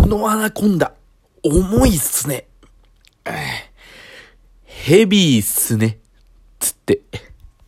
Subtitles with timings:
[0.00, 0.94] このアナコンダ、
[1.42, 2.48] 重いっすね。
[4.64, 5.98] ヘビーっすね。
[6.58, 7.00] つって。